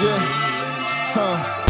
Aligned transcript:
Yeah. 0.00 0.18
Huh. 1.14 1.63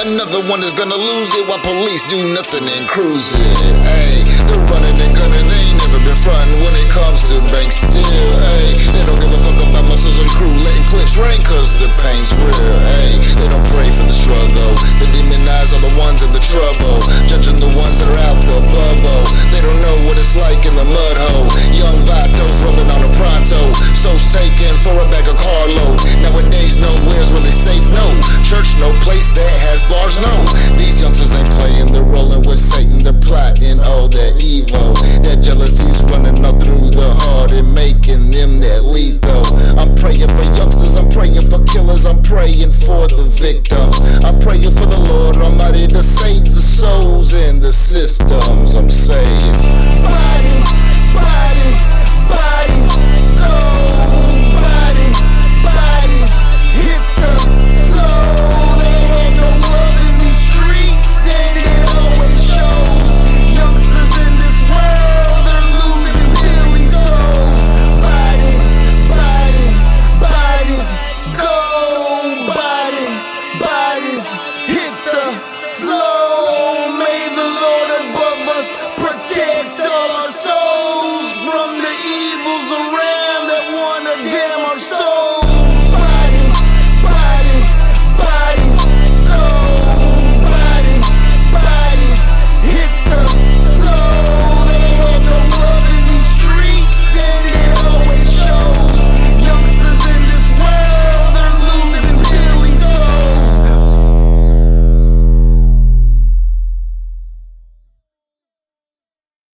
Another 0.00 0.40
one 0.48 0.62
is 0.62 0.72
gonna 0.72 0.94
lose 0.94 1.34
it 1.34 1.48
while 1.48 1.58
police 1.58 2.04
do 2.04 2.32
nothing 2.32 2.68
and 2.68 2.86
cruise 2.86 3.32
it. 3.34 3.40
Hey, 3.82 4.22
they're 4.46 4.64
running. 4.66 4.87
plotting 33.28 33.80
all 33.80 34.08
that 34.08 34.42
evil. 34.42 34.94
That 35.22 35.42
jealousy's 35.42 36.02
running 36.10 36.42
all 36.44 36.58
through 36.58 36.90
the 36.90 37.14
heart 37.14 37.52
and 37.52 37.72
making 37.74 38.30
them 38.30 38.58
that 38.60 38.84
lethal. 38.84 39.44
I'm 39.78 39.94
praying 39.94 40.28
for 40.28 40.46
youngsters, 40.56 40.96
I'm 40.96 41.10
praying 41.10 41.42
for 41.42 41.62
killers, 41.64 42.06
I'm 42.06 42.22
praying 42.22 42.72
for 42.72 43.06
the 43.06 43.24
victims. 43.28 44.00
I'm 44.24 44.40
praying 44.40 44.72
for 44.72 44.86
the 44.86 44.98
Lord 44.98 45.36
Almighty 45.36 45.86
to 45.88 46.02
save 46.02 46.46
the 46.46 46.60
souls 46.60 47.34
and 47.34 47.60
the 47.60 47.72
systems. 47.72 48.74
I'm 48.74 48.90
saying. 48.90 50.27